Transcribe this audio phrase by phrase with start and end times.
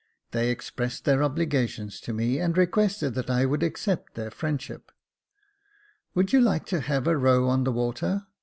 [0.31, 4.91] They expressed their obligations to me, and requested that I would accept their friendship."
[6.15, 8.25] Would you like to have a row on the water